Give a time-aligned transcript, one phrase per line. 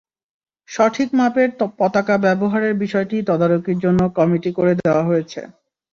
[0.69, 1.49] সঠিক মাপের
[1.79, 5.41] পতাকা ব্যবহারের বিষয়টি তদারকির জন্য কমিটি করে দেওয়া হয়েছে।